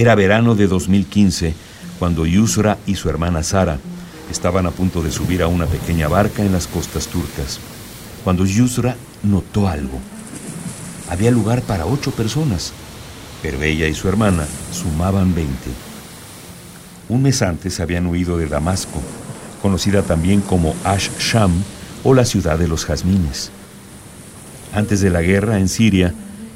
Era 0.00 0.14
verano 0.14 0.54
de 0.54 0.66
2015 0.66 1.52
cuando 1.98 2.24
Yusra 2.24 2.78
y 2.86 2.94
su 2.94 3.10
hermana 3.10 3.42
Sara 3.42 3.78
estaban 4.30 4.64
a 4.64 4.70
punto 4.70 5.02
de 5.02 5.12
subir 5.12 5.42
a 5.42 5.46
una 5.46 5.66
pequeña 5.66 6.08
barca 6.08 6.42
en 6.42 6.52
las 6.52 6.66
costas 6.66 7.06
turcas. 7.08 7.60
Cuando 8.24 8.46
Yusra 8.46 8.96
notó 9.22 9.68
algo. 9.68 10.00
Había 11.10 11.30
lugar 11.30 11.60
para 11.60 11.84
ocho 11.84 12.12
personas, 12.12 12.72
pero 13.42 13.60
ella 13.60 13.88
y 13.88 13.94
su 13.94 14.08
hermana 14.08 14.46
sumaban 14.72 15.34
20. 15.34 15.52
Un 17.10 17.20
mes 17.20 17.42
antes 17.42 17.78
habían 17.78 18.06
huido 18.06 18.38
de 18.38 18.46
Damasco, 18.46 19.02
conocida 19.60 20.00
también 20.00 20.40
como 20.40 20.74
Ash-Sham 20.82 21.52
o 22.04 22.14
la 22.14 22.24
ciudad 22.24 22.58
de 22.58 22.68
los 22.68 22.86
jazmines. 22.86 23.50
Antes 24.72 25.02
de 25.02 25.10
la 25.10 25.20
guerra 25.20 25.58
en 25.58 25.68
Siria, 25.68 26.14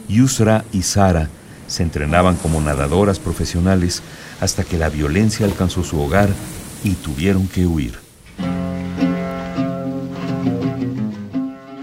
Yusra 0.08 0.64
y 0.72 0.80
Sara 0.80 1.28
se 1.66 1.82
entrenaban 1.82 2.36
como 2.36 2.60
nadadoras 2.60 3.18
profesionales 3.18 4.02
hasta 4.40 4.64
que 4.64 4.78
la 4.78 4.88
violencia 4.88 5.46
alcanzó 5.46 5.84
su 5.84 6.00
hogar 6.00 6.30
y 6.82 6.94
tuvieron 6.94 7.48
que 7.48 7.66
huir. 7.66 7.98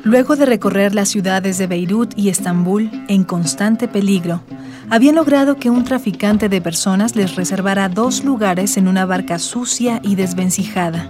Luego 0.04 0.36
de 0.36 0.46
recorrer 0.46 0.94
las 0.94 1.08
ciudades 1.08 1.58
de 1.58 1.68
Beirut 1.68 2.14
y 2.18 2.30
Estambul 2.30 2.90
en 3.08 3.24
constante 3.24 3.88
peligro, 3.88 4.42
habían 4.90 5.16
logrado 5.16 5.56
que 5.56 5.70
un 5.70 5.86
traficante 5.86 6.50
de 6.50 6.60
personas 6.60 7.16
les 7.16 7.38
reservara 7.38 7.88
dos 7.88 8.26
lugares 8.26 8.76
en 8.76 8.90
una 8.90 9.06
barca 9.06 9.40
sucia 9.40 10.02
y 10.04 10.16
desvencijada. 10.16 11.10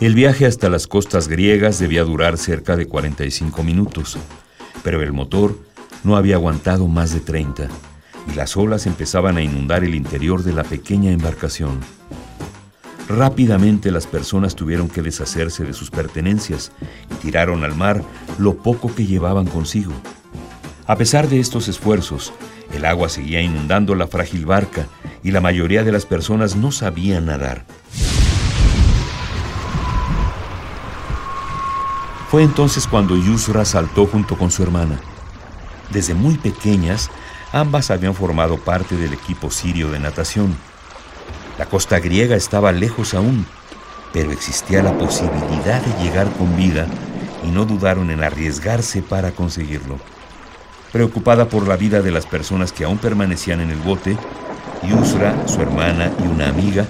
El 0.00 0.16
viaje 0.16 0.44
hasta 0.44 0.68
las 0.68 0.88
costas 0.88 1.28
griegas 1.28 1.78
debía 1.78 2.02
durar 2.02 2.36
cerca 2.36 2.74
de 2.74 2.86
45 2.86 3.62
minutos, 3.62 4.18
pero 4.82 5.00
el 5.00 5.12
motor 5.12 5.56
no 6.02 6.16
había 6.16 6.34
aguantado 6.34 6.88
más 6.88 7.14
de 7.14 7.20
30 7.20 7.68
y 8.30 8.34
las 8.34 8.56
olas 8.56 8.86
empezaban 8.86 9.36
a 9.36 9.42
inundar 9.42 9.84
el 9.84 9.94
interior 9.94 10.42
de 10.42 10.52
la 10.52 10.64
pequeña 10.64 11.12
embarcación. 11.12 11.78
Rápidamente 13.08 13.92
las 13.92 14.08
personas 14.08 14.56
tuvieron 14.56 14.88
que 14.88 15.00
deshacerse 15.00 15.64
de 15.64 15.72
sus 15.72 15.92
pertenencias 15.92 16.72
y 17.12 17.14
tiraron 17.22 17.62
al 17.62 17.76
mar 17.76 18.02
lo 18.38 18.56
poco 18.56 18.92
que 18.92 19.06
llevaban 19.06 19.46
consigo. 19.46 19.92
A 20.86 20.96
pesar 20.96 21.28
de 21.28 21.38
estos 21.38 21.68
esfuerzos, 21.68 22.32
el 22.72 22.84
agua 22.84 23.08
seguía 23.08 23.42
inundando 23.42 23.94
la 23.94 24.08
frágil 24.08 24.44
barca 24.44 24.88
y 25.22 25.30
la 25.30 25.40
mayoría 25.40 25.84
de 25.84 25.92
las 25.92 26.04
personas 26.04 26.56
no 26.56 26.72
sabían 26.72 27.26
nadar. 27.26 27.64
Fue 32.34 32.42
entonces 32.42 32.88
cuando 32.88 33.16
Yusra 33.16 33.64
saltó 33.64 34.06
junto 34.06 34.36
con 34.36 34.50
su 34.50 34.64
hermana. 34.64 34.98
Desde 35.92 36.14
muy 36.14 36.36
pequeñas, 36.36 37.08
ambas 37.52 37.92
habían 37.92 38.12
formado 38.16 38.56
parte 38.58 38.96
del 38.96 39.12
equipo 39.12 39.52
sirio 39.52 39.92
de 39.92 40.00
natación. 40.00 40.56
La 41.58 41.66
costa 41.66 42.00
griega 42.00 42.34
estaba 42.34 42.72
lejos 42.72 43.14
aún, 43.14 43.46
pero 44.12 44.32
existía 44.32 44.82
la 44.82 44.98
posibilidad 44.98 45.80
de 45.80 46.02
llegar 46.02 46.28
con 46.32 46.56
vida 46.56 46.88
y 47.44 47.52
no 47.52 47.66
dudaron 47.66 48.10
en 48.10 48.24
arriesgarse 48.24 49.00
para 49.00 49.30
conseguirlo. 49.30 50.00
Preocupada 50.90 51.48
por 51.48 51.68
la 51.68 51.76
vida 51.76 52.02
de 52.02 52.10
las 52.10 52.26
personas 52.26 52.72
que 52.72 52.82
aún 52.82 52.98
permanecían 52.98 53.60
en 53.60 53.70
el 53.70 53.78
bote, 53.78 54.18
Yusra, 54.82 55.46
su 55.46 55.62
hermana 55.62 56.10
y 56.18 56.26
una 56.26 56.48
amiga 56.48 56.84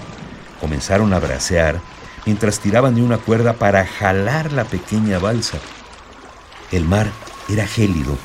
comenzaron 0.58 1.12
a 1.12 1.18
bracear 1.18 1.82
mientras 2.26 2.60
tiraban 2.60 2.94
de 2.94 3.02
una 3.02 3.18
cuerda 3.18 3.54
para 3.54 3.86
jalar 3.86 4.52
la 4.52 4.64
pequeña 4.64 5.18
balsa. 5.18 5.58
El 6.70 6.84
mar 6.84 7.10
era 7.48 7.66
gélido 7.66 8.16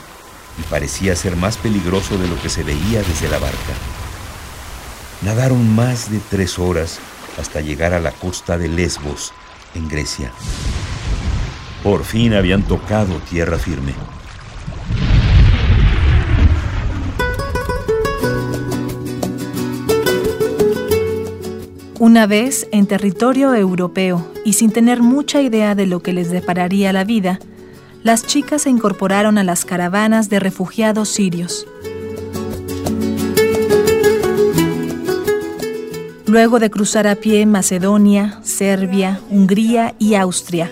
y 0.57 0.63
parecía 0.69 1.15
ser 1.15 1.35
más 1.35 1.57
peligroso 1.57 2.17
de 2.17 2.27
lo 2.27 2.41
que 2.41 2.49
se 2.49 2.63
veía 2.63 3.01
desde 3.03 3.29
la 3.29 3.39
barca. 3.39 3.73
Nadaron 5.21 5.75
más 5.75 6.11
de 6.11 6.19
tres 6.29 6.59
horas 6.59 6.99
hasta 7.39 7.61
llegar 7.61 7.93
a 7.93 7.99
la 7.99 8.11
costa 8.11 8.57
de 8.57 8.67
Lesbos, 8.67 9.33
en 9.75 9.87
Grecia. 9.87 10.31
Por 11.83 12.03
fin 12.03 12.33
habían 12.33 12.63
tocado 12.63 13.19
tierra 13.29 13.57
firme. 13.57 13.93
Una 21.99 22.27
vez 22.27 22.65
en 22.71 22.85
territorio 22.87 23.53
europeo 23.53 24.25
y 24.45 24.53
sin 24.53 24.71
tener 24.71 25.01
mucha 25.01 25.41
idea 25.41 25.75
de 25.75 25.85
lo 25.85 26.01
que 26.01 26.13
les 26.13 26.31
depararía 26.31 26.93
la 26.93 27.03
vida, 27.03 27.39
las 28.03 28.25
chicas 28.25 28.61
se 28.61 28.69
incorporaron 28.69 29.37
a 29.37 29.43
las 29.43 29.65
caravanas 29.65 30.29
de 30.29 30.39
refugiados 30.39 31.09
sirios. 31.09 31.67
Luego 36.25 36.59
de 36.59 36.69
cruzar 36.69 37.05
a 37.05 37.15
pie 37.15 37.45
Macedonia, 37.45 38.39
Serbia, 38.43 39.19
Hungría 39.29 39.93
y 39.99 40.15
Austria, 40.15 40.71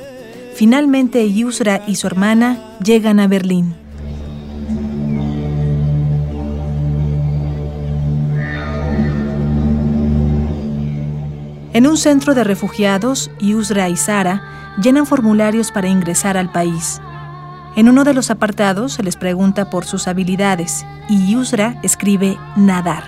finalmente 0.55 1.29
Yusra 1.33 1.83
y 1.88 1.95
su 1.95 2.07
hermana 2.07 2.77
llegan 2.81 3.19
a 3.19 3.27
Berlín. 3.27 3.75
En 11.77 11.85
un 11.85 11.95
centro 11.95 12.33
de 12.33 12.43
refugiados, 12.43 13.29
Yusra 13.39 13.88
y 13.88 13.97
Sara 13.97 14.73
llenan 14.81 15.05
formularios 15.05 15.71
para 15.71 15.88
ingresar 15.88 16.35
al 16.35 16.51
país. 16.51 16.99
En 17.75 17.88
uno 17.88 18.03
de 18.03 18.15
los 18.15 18.31
apartados 18.31 18.93
se 18.93 19.03
les 19.03 19.15
pregunta 19.15 19.69
por 19.69 19.85
sus 19.85 20.07
habilidades 20.07 20.88
y 21.07 21.31
Yusra 21.31 21.79
escribe 21.83 22.35
nadar. 22.55 23.03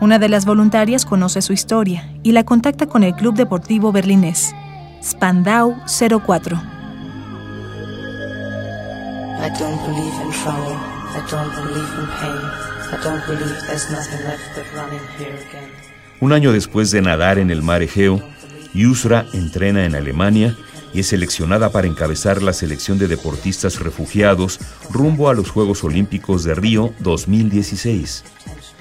Una 0.00 0.18
de 0.18 0.30
las 0.30 0.46
voluntarias 0.46 1.04
conoce 1.04 1.42
su 1.42 1.52
historia 1.52 2.08
y 2.22 2.32
la 2.32 2.44
contacta 2.44 2.86
con 2.86 3.02
el 3.02 3.14
club 3.14 3.34
deportivo 3.34 3.92
berlinés, 3.92 4.54
Spandau 5.02 5.76
04. 5.86 6.56
I 6.56 6.60
don't 9.58 9.78
believe 9.84 10.14
in 10.24 10.30
trouble. 10.42 10.76
I 11.12 11.20
don't 11.30 11.54
believe 11.54 11.92
in 11.98 12.06
pain. 12.22 12.40
I 12.90 12.96
don't 13.04 13.22
believe 13.26 13.54
there's 13.66 13.90
nothing 13.90 14.24
left 14.24 14.54
but 14.54 14.64
running 14.74 15.06
here 15.18 15.36
again. 15.50 15.85
Un 16.18 16.32
año 16.32 16.52
después 16.52 16.90
de 16.90 17.02
nadar 17.02 17.38
en 17.38 17.50
el 17.50 17.62
mar 17.62 17.82
Egeo, 17.82 18.26
Yusra 18.72 19.26
entrena 19.34 19.84
en 19.84 19.94
Alemania 19.94 20.56
y 20.94 21.00
es 21.00 21.08
seleccionada 21.08 21.70
para 21.70 21.86
encabezar 21.86 22.42
la 22.42 22.54
selección 22.54 22.98
de 22.98 23.06
deportistas 23.06 23.80
refugiados 23.80 24.58
rumbo 24.90 25.28
a 25.28 25.34
los 25.34 25.50
Juegos 25.50 25.84
Olímpicos 25.84 26.42
de 26.42 26.54
Río 26.54 26.94
2016. 27.00 28.24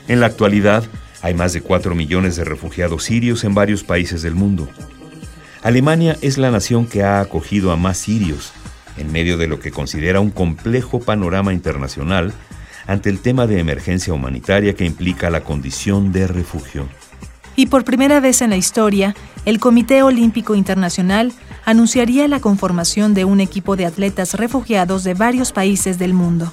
En 0.08 0.22
la 0.22 0.28
actualidad, 0.28 0.86
hay 1.22 1.34
más 1.34 1.52
de 1.52 1.62
4 1.62 1.94
millones 1.94 2.38
de 2.38 2.46
refugiados 2.46 3.04
sirios 3.04 3.44
en 3.44 3.54
varios 3.54 3.84
países 3.84 4.22
del 4.22 4.36
mundo. 4.36 4.70
Alemania 5.62 6.16
es 6.22 6.38
la 6.38 6.52
nación 6.52 6.86
que 6.86 7.04
ha 7.04 7.20
acogido 7.20 7.72
a 7.72 7.76
más 7.76 7.98
sirios, 7.98 8.54
en 8.98 9.12
medio 9.12 9.38
de 9.38 9.48
lo 9.48 9.60
que 9.60 9.72
considera 9.72 10.22
un 10.22 10.32
complejo 10.32 11.02
panorama 11.02 11.52
internacional 11.52 12.34
ante 12.88 13.10
el 13.10 13.20
tema 13.20 13.46
de 13.46 13.60
emergencia 13.60 14.14
humanitaria 14.14 14.74
que 14.74 14.86
implica 14.86 15.30
la 15.30 15.42
condición 15.42 16.14
de 16.14 16.28
refugio. 16.28 16.88
Y 17.56 17.68
por 17.68 17.86
primera 17.86 18.20
vez 18.20 18.42
en 18.42 18.50
la 18.50 18.58
historia, 18.58 19.16
el 19.46 19.60
Comité 19.60 20.04
Olímpico 20.04 20.56
Internacional 20.56 21.32
anunciaría 21.64 22.28
la 22.28 22.42
conformación 22.42 23.14
de 23.14 23.26
un 23.26 23.40
equipo 23.40 23.76
de 23.76 23.86
atletas 23.86 24.34
refugiados 24.34 25.04
de 25.04 25.14
varios 25.14 25.52
países 25.52 25.98
del 25.98 26.14
mundo. 26.14 26.52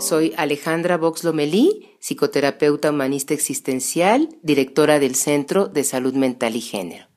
Soy 0.00 0.32
Alejandra 0.36 0.96
Vox-Lomelí, 0.96 1.96
psicoterapeuta 2.00 2.90
humanista 2.90 3.34
existencial, 3.34 4.28
directora 4.42 4.98
del 4.98 5.16
Centro 5.16 5.66
de 5.66 5.84
Salud 5.84 6.14
Mental 6.14 6.56
y 6.56 6.60
Género. 6.60 7.07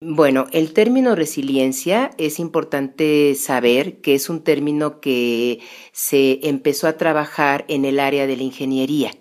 Bueno, 0.00 0.44
el 0.52 0.74
término 0.74 1.14
resiliencia 1.14 2.10
es 2.18 2.38
importante 2.38 3.34
saber 3.34 4.02
que 4.02 4.14
es 4.14 4.28
un 4.28 4.44
término 4.44 5.00
que 5.00 5.60
se 5.92 6.40
empezó 6.48 6.86
a 6.86 6.98
trabajar 6.98 7.64
en 7.68 7.86
el 7.86 7.98
área 7.98 8.26
de 8.26 8.36
la 8.36 8.42
ingeniería. 8.42 9.12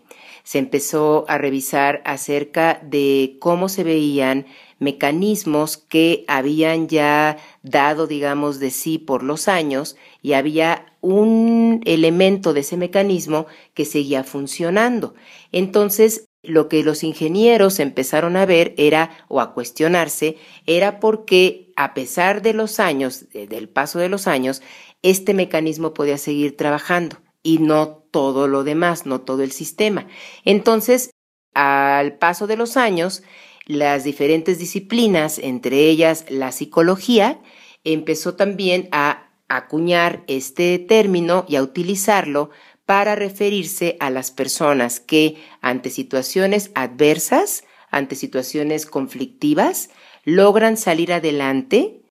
Se 0.43 0.59
empezó 0.59 1.23
a 1.29 1.37
revisar 1.37 2.01
acerca 2.05 2.81
de 2.83 3.37
cómo 3.39 3.69
se 3.69 3.85
veían 3.85 4.47
mecanismos 4.77 5.77
que 5.77 6.25
habían 6.27 6.89
ya 6.89 7.37
dado, 7.63 8.05
digamos, 8.05 8.59
de 8.59 8.69
sí 8.69 8.97
por 8.97 9.23
los 9.23 9.47
años 9.47 9.95
y 10.21 10.33
había 10.33 10.93
un 10.99 11.81
elemento 11.85 12.53
de 12.53 12.59
ese 12.59 12.75
mecanismo 12.75 13.45
que 13.73 13.85
seguía 13.85 14.25
funcionando. 14.25 15.15
Entonces, 15.53 16.24
lo 16.47 16.69
que 16.69 16.83
los 16.83 17.03
ingenieros 17.03 17.79
empezaron 17.79 18.37
a 18.37 18.45
ver 18.45 18.73
era, 18.77 19.11
o 19.27 19.41
a 19.41 19.53
cuestionarse, 19.53 20.37
era 20.65 20.99
porque 20.99 21.71
a 21.75 21.93
pesar 21.93 22.41
de 22.41 22.53
los 22.53 22.79
años, 22.79 23.25
del 23.31 23.69
paso 23.69 23.99
de 23.99 24.09
los 24.09 24.27
años, 24.27 24.61
este 25.01 25.33
mecanismo 25.33 25.93
podía 25.93 26.17
seguir 26.17 26.57
trabajando 26.57 27.17
y 27.43 27.59
no 27.59 28.03
todo 28.11 28.47
lo 28.47 28.63
demás, 28.63 29.05
no 29.05 29.21
todo 29.21 29.43
el 29.43 29.51
sistema. 29.51 30.07
Entonces, 30.45 31.11
al 31.53 32.17
paso 32.17 32.47
de 32.47 32.57
los 32.57 32.77
años, 32.77 33.23
las 33.65 34.03
diferentes 34.03 34.59
disciplinas, 34.59 35.39
entre 35.39 35.89
ellas 35.89 36.25
la 36.29 36.51
psicología, 36.51 37.39
empezó 37.83 38.35
también 38.35 38.89
a 38.91 39.29
acuñar 39.47 40.23
este 40.27 40.79
término 40.79 41.45
y 41.47 41.55
a 41.55 41.63
utilizarlo 41.63 42.49
para 42.85 43.15
referirse 43.15 43.97
a 43.99 44.09
las 44.09 44.31
personas 44.31 44.99
que 44.99 45.37
ante 45.61 45.89
situaciones 45.89 46.71
adversas, 46.75 47.63
ante 47.89 48.15
situaciones 48.15 48.85
conflictivas, 48.85 49.89
logran 50.23 50.77
salir 50.77 51.13
adelante. 51.13 52.01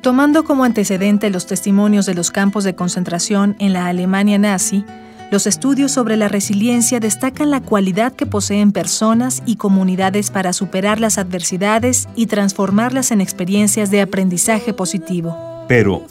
Tomando 0.00 0.44
como 0.44 0.64
antecedente 0.64 1.30
los 1.30 1.46
testimonios 1.46 2.06
de 2.06 2.14
los 2.14 2.30
campos 2.30 2.64
de 2.64 2.76
concentración 2.76 3.56
en 3.58 3.72
la 3.72 3.86
Alemania 3.86 4.38
nazi, 4.38 4.84
los 5.32 5.48
estudios 5.48 5.90
sobre 5.90 6.16
la 6.16 6.28
resiliencia 6.28 7.00
destacan 7.00 7.50
la 7.50 7.60
cualidad 7.60 8.12
que 8.12 8.26
poseen 8.26 8.70
personas 8.70 9.42
y 9.44 9.56
comunidades 9.56 10.30
para 10.30 10.52
superar 10.52 11.00
las 11.00 11.18
adversidades 11.18 12.08
y 12.14 12.26
transformarlas 12.26 13.10
en 13.10 13.20
experiencias 13.20 13.90
de 13.90 14.02
aprendizaje 14.02 14.72
positivo. 14.72 15.36
Pero, 15.66 16.06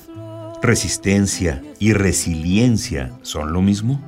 ¿Resistencia 0.61 1.61
y 1.79 1.93
resiliencia 1.93 3.11
son 3.21 3.53
lo 3.53 3.61
mismo? 3.61 4.01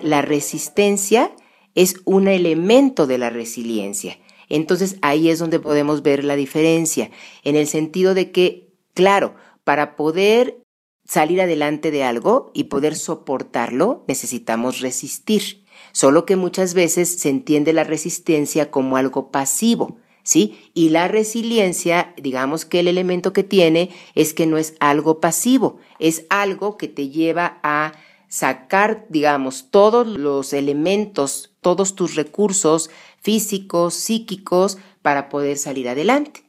La 0.00 0.22
resistencia 0.22 1.30
es 1.74 1.94
un 2.04 2.26
elemento 2.26 3.06
de 3.06 3.18
la 3.18 3.30
resiliencia. 3.30 4.18
Entonces 4.48 4.96
ahí 5.02 5.28
es 5.30 5.38
donde 5.38 5.60
podemos 5.60 6.02
ver 6.02 6.24
la 6.24 6.36
diferencia, 6.36 7.10
en 7.44 7.54
el 7.54 7.68
sentido 7.68 8.14
de 8.14 8.32
que, 8.32 8.72
claro, 8.94 9.36
para 9.62 9.94
poder 9.94 10.60
salir 11.04 11.40
adelante 11.40 11.90
de 11.90 12.02
algo 12.02 12.50
y 12.54 12.64
poder 12.64 12.96
soportarlo, 12.96 14.04
necesitamos 14.08 14.80
resistir. 14.80 15.64
Solo 15.92 16.24
que 16.24 16.36
muchas 16.36 16.74
veces 16.74 17.20
se 17.20 17.28
entiende 17.28 17.72
la 17.72 17.84
resistencia 17.84 18.70
como 18.70 18.96
algo 18.96 19.30
pasivo. 19.30 19.98
¿Sí? 20.22 20.58
Y 20.74 20.90
la 20.90 21.08
resiliencia, 21.08 22.14
digamos 22.16 22.64
que 22.64 22.80
el 22.80 22.88
elemento 22.88 23.32
que 23.32 23.44
tiene 23.44 23.90
es 24.14 24.34
que 24.34 24.46
no 24.46 24.58
es 24.58 24.74
algo 24.80 25.20
pasivo, 25.20 25.78
es 25.98 26.26
algo 26.30 26.76
que 26.76 26.88
te 26.88 27.08
lleva 27.08 27.58
a 27.62 27.92
sacar, 28.28 29.06
digamos, 29.08 29.70
todos 29.70 30.06
los 30.06 30.52
elementos, 30.52 31.52
todos 31.60 31.94
tus 31.94 32.14
recursos 32.14 32.90
físicos, 33.20 33.94
psíquicos, 33.94 34.78
para 35.02 35.28
poder 35.28 35.56
salir 35.56 35.88
adelante. 35.88 36.44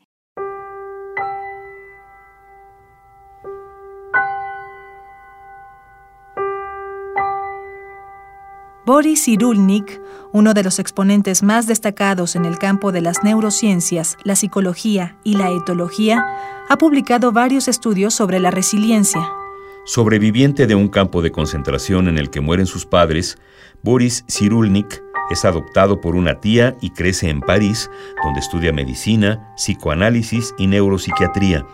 Boris 8.86 9.24
Cyrulnik, 9.26 10.02
uno 10.34 10.54
de 10.54 10.64
los 10.64 10.80
exponentes 10.80 11.44
más 11.44 11.68
destacados 11.68 12.36
en 12.36 12.46
el 12.46 12.58
campo 12.58 12.92
de 12.92 13.02
las 13.02 13.24
neurociencias, 13.24 14.18
la 14.24 14.36
psicología 14.36 15.18
y 15.24 15.36
la 15.36 15.50
etología, 15.52 16.26
ha 16.70 16.78
publicado 16.78 17.32
varios 17.32 17.68
estudios 17.68 18.14
sobre 18.14 18.40
la 18.40 18.52
resiliencia. 18.52 19.30
Sobreviviente 19.84 20.68
de 20.68 20.76
un 20.76 20.88
campo 20.88 21.22
de 21.22 21.32
concentración 21.32 22.08
en 22.08 22.18
el 22.18 22.30
que 22.30 22.40
mueren 22.40 22.66
sus 22.66 22.86
padres, 22.86 23.38
Boris 23.84 24.24
Cyrulnik 24.30 25.04
es 25.32 25.44
adoptado 25.44 26.00
por 26.00 26.16
una 26.16 26.40
tía 26.40 26.76
y 26.82 26.92
crece 26.92 27.30
en 27.30 27.42
París, 27.42 27.90
donde 28.24 28.40
estudia 28.40 28.72
medicina, 28.72 29.54
psicoanálisis 29.56 30.54
y 30.58 30.68
neuropsiquiatría, 30.68 31.66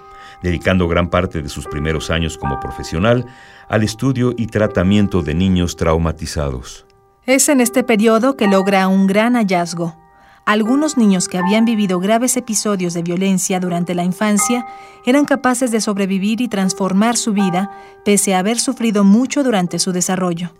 dedicando 0.41 0.87
gran 0.87 1.09
parte 1.09 1.41
de 1.41 1.49
sus 1.49 1.67
primeros 1.67 2.09
años 2.09 2.37
como 2.37 2.59
profesional 2.59 3.25
al 3.67 3.83
estudio 3.83 4.33
y 4.37 4.47
tratamiento 4.47 5.21
de 5.21 5.33
niños 5.33 5.75
traumatizados. 5.75 6.86
Es 7.27 7.49
en 7.49 7.59
este 7.59 7.83
periodo 7.83 8.37
que 8.37 8.47
logra 8.47 8.87
un 8.87 9.05
gran 9.05 9.33
hallazgo. 9.33 9.97
Algunos 10.45 10.97
niños 10.97 11.27
que 11.27 11.37
habían 11.37 11.65
vivido 11.65 11.99
graves 11.99 12.37
episodios 12.37 12.93
de 12.93 13.01
violencia 13.01 13.59
durante 13.59 13.93
la 13.95 14.05
infancia 14.05 14.65
eran 15.05 15.25
capaces 15.25 15.69
de 15.71 15.81
sobrevivir 15.81 16.39
y 16.39 16.47
transformar 16.47 17.17
su 17.17 17.33
vida 17.33 17.69
pese 18.05 18.33
a 18.33 18.39
haber 18.39 18.61
sufrido 18.61 19.03
mucho 19.03 19.43
durante 19.43 19.77
su 19.77 19.91
desarrollo. 19.91 20.53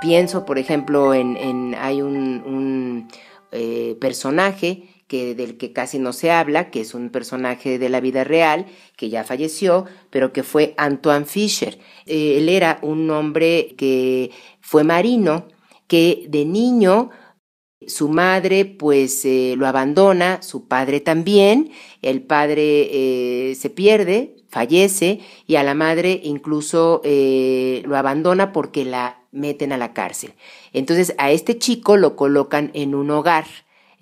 Pienso, 0.00 0.44
por 0.44 0.58
ejemplo, 0.58 1.12
en, 1.12 1.74
hay 1.74 2.02
un, 2.02 3.08
eh, 3.50 3.96
personaje 4.00 4.91
del 5.12 5.56
que 5.56 5.72
casi 5.72 5.98
no 5.98 6.12
se 6.12 6.30
habla, 6.30 6.70
que 6.70 6.80
es 6.80 6.94
un 6.94 7.10
personaje 7.10 7.78
de 7.78 7.88
la 7.88 8.00
vida 8.00 8.24
real, 8.24 8.66
que 8.96 9.10
ya 9.10 9.24
falleció, 9.24 9.84
pero 10.10 10.32
que 10.32 10.42
fue 10.42 10.74
Antoine 10.76 11.26
Fischer. 11.26 11.78
Eh, 12.06 12.38
él 12.38 12.48
era 12.48 12.78
un 12.82 13.10
hombre 13.10 13.74
que 13.76 14.30
fue 14.60 14.84
marino, 14.84 15.48
que 15.86 16.26
de 16.28 16.44
niño 16.44 17.10
su 17.86 18.08
madre 18.08 18.64
pues 18.64 19.24
eh, 19.24 19.54
lo 19.56 19.66
abandona, 19.66 20.40
su 20.40 20.66
padre 20.68 21.00
también, 21.00 21.72
el 22.00 22.22
padre 22.22 22.88
eh, 22.92 23.54
se 23.54 23.70
pierde, 23.70 24.36
fallece 24.48 25.20
y 25.46 25.56
a 25.56 25.62
la 25.62 25.74
madre 25.74 26.20
incluso 26.22 27.02
lo 27.04 27.96
abandona 27.96 28.52
porque 28.52 28.84
la 28.84 29.26
meten 29.32 29.72
a 29.72 29.78
la 29.78 29.92
cárcel. 29.92 30.34
Entonces 30.72 31.14
a 31.18 31.30
este 31.32 31.58
chico 31.58 31.96
lo 31.96 32.16
colocan 32.16 32.70
en 32.74 32.94
un 32.94 33.10
hogar 33.10 33.46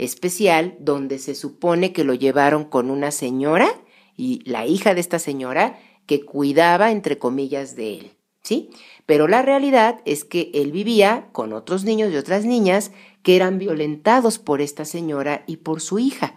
especial 0.01 0.77
donde 0.81 1.19
se 1.19 1.35
supone 1.35 1.93
que 1.93 2.05
lo 2.05 2.15
llevaron 2.15 2.65
con 2.65 2.91
una 2.91 3.11
señora 3.11 3.71
y 4.17 4.41
la 4.49 4.67
hija 4.67 4.95
de 4.95 5.01
esta 5.01 5.19
señora 5.19 5.79
que 6.07 6.25
cuidaba 6.25 6.91
entre 6.91 7.19
comillas 7.19 7.77
de 7.77 7.99
él, 7.99 8.13
¿sí? 8.43 8.71
Pero 9.05 9.29
la 9.29 9.43
realidad 9.43 10.01
es 10.07 10.25
que 10.25 10.51
él 10.55 10.73
vivía 10.73 11.29
con 11.33 11.53
otros 11.53 11.85
niños 11.85 12.13
y 12.13 12.17
otras 12.17 12.47
niñas 12.47 12.93
que 13.23 13.37
eran 13.37 13.59
violentados 13.59 14.39
por 14.39 14.63
esta 14.63 14.87
señora 14.87 15.45
y 15.47 15.59
por 15.59 15.83
su 15.83 15.99
hija. 15.99 16.35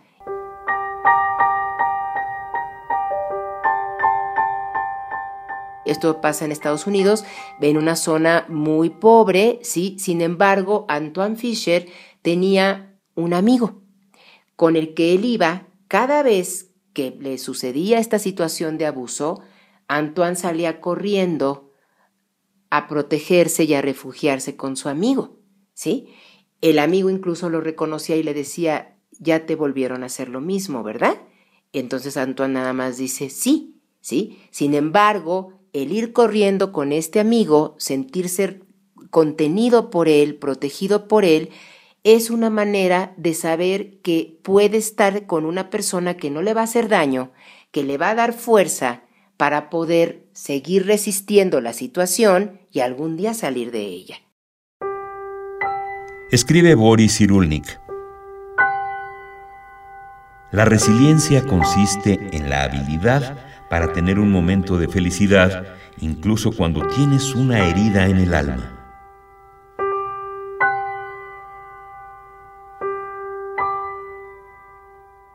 Esto 5.85 6.19
pasa 6.21 6.43
en 6.45 6.51
Estados 6.51 6.85
Unidos, 6.85 7.23
en 7.61 7.77
una 7.77 7.95
zona 7.95 8.45
muy 8.49 8.89
pobre, 8.89 9.59
¿sí? 9.63 9.95
Sin 9.99 10.21
embargo, 10.21 10.85
Antoine 10.89 11.35
Fisher 11.35 11.87
tenía 12.21 12.92
un 13.15 13.33
amigo 13.33 13.81
con 14.55 14.75
el 14.75 14.93
que 14.93 15.13
él 15.13 15.25
iba 15.25 15.67
cada 15.87 16.23
vez 16.23 16.71
que 16.93 17.15
le 17.19 17.37
sucedía 17.37 17.99
esta 17.99 18.19
situación 18.19 18.77
de 18.77 18.85
abuso, 18.85 19.41
Antoine 19.87 20.35
salía 20.35 20.79
corriendo 20.79 21.71
a 22.69 22.87
protegerse 22.87 23.65
y 23.65 23.73
a 23.73 23.81
refugiarse 23.81 24.55
con 24.55 24.75
su 24.75 24.89
amigo, 24.89 25.37
¿sí? 25.73 26.07
El 26.61 26.79
amigo 26.79 27.09
incluso 27.09 27.49
lo 27.49 27.61
reconocía 27.61 28.15
y 28.15 28.23
le 28.23 28.33
decía, 28.33 28.97
ya 29.19 29.45
te 29.45 29.55
volvieron 29.55 30.03
a 30.03 30.07
hacer 30.07 30.29
lo 30.29 30.41
mismo, 30.41 30.81
¿verdad? 30.81 31.21
Entonces 31.73 32.17
Antoine 32.17 32.53
nada 32.53 32.73
más 32.73 32.97
dice, 32.97 33.29
sí, 33.29 33.81
¿sí? 34.01 34.39
Sin 34.49 34.73
embargo, 34.73 35.53
el 35.73 35.91
ir 35.91 36.13
corriendo 36.13 36.71
con 36.71 36.91
este 36.91 37.19
amigo, 37.19 37.75
sentirse 37.77 38.61
contenido 39.09 39.89
por 39.89 40.07
él, 40.07 40.35
protegido 40.35 41.07
por 41.07 41.25
él, 41.25 41.49
es 42.03 42.29
una 42.29 42.49
manera 42.49 43.13
de 43.15 43.33
saber 43.33 44.01
que 44.01 44.37
puede 44.43 44.77
estar 44.77 45.25
con 45.25 45.45
una 45.45 45.69
persona 45.69 46.15
que 46.15 46.29
no 46.29 46.41
le 46.41 46.53
va 46.53 46.61
a 46.61 46.65
hacer 46.65 46.89
daño, 46.89 47.31
que 47.71 47.83
le 47.83 47.97
va 47.97 48.09
a 48.09 48.15
dar 48.15 48.33
fuerza 48.33 49.03
para 49.37 49.69
poder 49.69 50.27
seguir 50.33 50.85
resistiendo 50.85 51.61
la 51.61 51.73
situación 51.73 52.59
y 52.71 52.81
algún 52.81 53.15
día 53.15 53.33
salir 53.33 53.71
de 53.71 53.85
ella. 53.85 54.17
Escribe 56.29 56.75
Boris 56.75 57.17
Cyrulnik. 57.17 57.79
La 60.51 60.65
resiliencia 60.65 61.43
consiste 61.45 62.19
en 62.31 62.49
la 62.49 62.63
habilidad 62.63 63.37
para 63.69 63.91
tener 63.93 64.19
un 64.19 64.31
momento 64.31 64.77
de 64.77 64.87
felicidad, 64.87 65.65
incluso 65.99 66.51
cuando 66.51 66.85
tienes 66.87 67.33
una 67.33 67.67
herida 67.67 68.07
en 68.07 68.17
el 68.17 68.33
alma. 68.33 68.82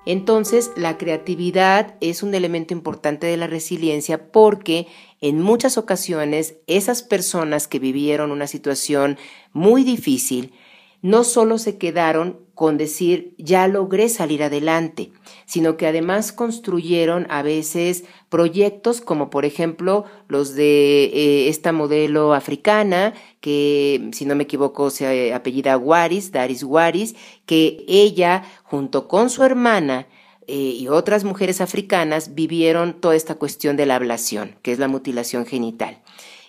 Entonces, 0.08 0.72
la 0.74 0.96
creatividad 0.96 1.96
es 2.00 2.22
un 2.22 2.34
elemento 2.34 2.72
importante 2.72 3.26
de 3.26 3.36
la 3.36 3.46
resiliencia 3.46 4.32
porque 4.32 4.86
en 5.20 5.42
muchas 5.42 5.76
ocasiones 5.76 6.54
esas 6.66 7.02
personas 7.02 7.68
que 7.68 7.78
vivieron 7.78 8.30
una 8.30 8.46
situación 8.46 9.18
muy 9.52 9.84
difícil 9.84 10.54
no 11.02 11.24
solo 11.24 11.58
se 11.58 11.76
quedaron 11.76 12.40
con 12.54 12.78
decir 12.78 13.34
ya 13.36 13.68
logré 13.68 14.08
salir 14.08 14.42
adelante, 14.42 15.12
sino 15.44 15.76
que 15.76 15.86
además 15.86 16.32
construyeron 16.32 17.26
a 17.28 17.42
veces 17.42 18.04
proyectos 18.30 19.02
como 19.02 19.28
por 19.28 19.44
ejemplo 19.44 20.06
los 20.26 20.54
de 20.54 21.04
eh, 21.04 21.48
esta 21.50 21.70
modelo 21.70 22.32
africana 22.32 23.12
que 23.40 24.11
si 24.12 24.25
no 24.25 24.35
me 24.35 24.45
equivoco 24.45 24.90
se 24.90 25.33
apellida 25.33 25.76
Waris, 25.76 26.33
Daris 26.33 26.62
Waris, 26.62 27.14
que 27.47 27.85
ella 27.87 28.45
junto 28.64 29.09
con 29.09 29.30
su 29.30 29.45
hermana 29.45 30.07
eh, 30.47 30.54
y 30.54 30.88
otras 30.88 31.25
mujeres 31.25 31.61
africanas 31.61 32.35
vivieron 32.35 33.00
toda 33.00 33.14
esta 33.14 33.35
cuestión 33.35 33.76
de 33.76 33.87
la 33.87 33.97
ablación, 33.97 34.57
que 34.62 34.73
es 34.73 34.78
la 34.78 34.88
mutilación 34.88 35.47
genital. 35.47 36.00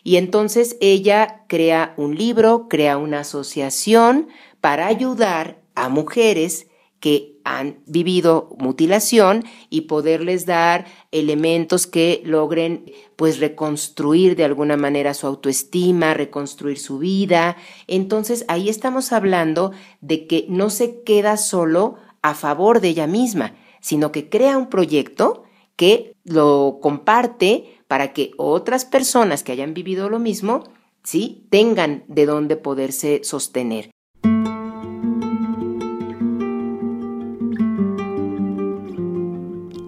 Y 0.03 0.15
entonces 0.15 0.77
ella 0.79 1.43
crea 1.48 1.93
un 1.98 2.15
libro, 2.15 2.67
crea 2.69 2.98
una 2.98 3.19
asociación 3.19 4.29
para 4.62 4.88
ayudar 4.88 5.62
a 5.75 5.89
mujeres 5.89 6.67
que 7.00 7.38
han 7.49 7.79
vivido 7.87 8.55
mutilación 8.59 9.43
y 9.71 9.81
poderles 9.81 10.45
dar 10.45 10.85
elementos 11.11 11.87
que 11.87 12.21
logren 12.23 12.91
pues 13.15 13.39
reconstruir 13.39 14.35
de 14.35 14.43
alguna 14.43 14.77
manera 14.77 15.15
su 15.15 15.25
autoestima, 15.25 16.13
reconstruir 16.13 16.77
su 16.77 16.99
vida. 16.99 17.57
Entonces 17.87 18.45
ahí 18.49 18.69
estamos 18.69 19.11
hablando 19.11 19.71
de 19.99 20.27
que 20.27 20.45
no 20.47 20.69
se 20.69 21.01
queda 21.01 21.37
solo 21.37 21.95
a 22.21 22.35
favor 22.35 22.81
de 22.81 22.89
ella 22.89 23.07
misma, 23.07 23.55
sino 23.81 24.11
que 24.11 24.29
crea 24.29 24.55
un 24.55 24.69
proyecto 24.69 25.43
que 25.75 26.13
lo 26.25 26.77
comparte 26.79 27.81
para 27.87 28.13
que 28.13 28.29
otras 28.37 28.85
personas 28.85 29.41
que 29.41 29.53
hayan 29.53 29.73
vivido 29.73 30.07
lo 30.07 30.19
mismo, 30.19 30.65
¿sí? 31.03 31.47
tengan 31.49 32.03
de 32.07 32.27
dónde 32.27 32.57
poderse 32.57 33.21
sostener. 33.23 33.89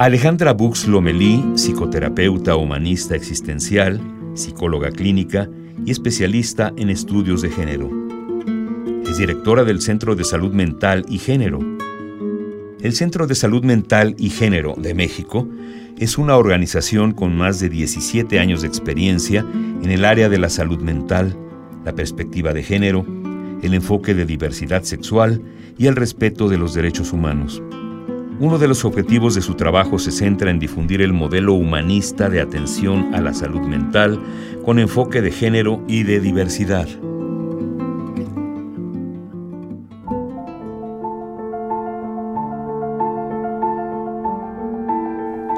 Alejandra 0.02 0.54
Bux 0.54 0.88
Lomelí, 0.88 1.46
psicoterapeuta 1.54 2.56
humanista 2.56 3.16
existencial, 3.16 4.02
psicóloga 4.34 4.90
clínica 4.90 5.48
y 5.86 5.92
especialista 5.92 6.74
en 6.76 6.90
estudios 6.90 7.44
de 7.44 7.52
género. 7.52 7.88
Es 9.06 9.20
directora 9.20 9.64
del 9.64 9.80
Centro 9.80 10.16
de 10.16 10.24
Salud 10.24 10.54
Mental 10.54 11.06
y 11.08 11.20
Género. 11.20 11.60
El 12.82 12.94
Centro 12.94 13.28
de 13.28 13.36
Salud 13.36 13.64
Mental 13.64 14.16
y 14.18 14.32
Género 14.32 14.74
de 14.76 14.96
México 14.96 15.48
es 16.00 16.18
una 16.18 16.36
organización 16.36 17.12
con 17.12 17.38
más 17.38 17.60
de 17.60 17.70
17 17.70 18.40
años 18.40 18.64
de 18.64 18.70
experiencia 18.70 19.46
en 19.84 19.92
el 19.92 20.04
área 20.04 20.30
de 20.30 20.40
la 20.40 20.50
salud 20.50 20.80
mental, 20.80 21.38
la 21.86 21.94
perspectiva 21.94 22.54
de 22.54 22.64
género, 22.64 23.06
el 23.62 23.76
enfoque 23.76 24.16
de 24.16 24.26
diversidad 24.26 24.82
sexual 24.82 25.44
y 25.78 25.86
el 25.86 25.96
respeto 25.96 26.50
de 26.50 26.58
los 26.58 26.74
derechos 26.74 27.14
humanos. 27.14 27.62
Uno 28.42 28.58
de 28.58 28.68
los 28.68 28.84
objetivos 28.86 29.36
de 29.36 29.42
su 29.44 29.54
trabajo 29.54 30.00
se 30.00 30.12
centra 30.12 30.50
en 30.50 30.58
difundir 30.58 31.04
el 31.04 31.14
modelo 31.14 31.54
humanista 31.54 32.28
de 32.28 32.42
atención 32.42 33.14
a 33.14 33.22
la 33.22 33.36
salud 33.36 33.62
mental 33.62 34.20
con 34.66 34.80
enfoque 34.80 35.22
de 35.22 35.32
género 35.32 35.84
y 35.88 36.02
de 36.02 36.20
diversidad. 36.20 36.88